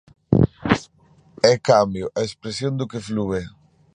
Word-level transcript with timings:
É 1.51 1.53
cambio, 1.69 2.05
a 2.19 2.21
expresión 2.27 2.73
do 2.79 2.89
que 2.91 3.03
flúe. 3.07 3.41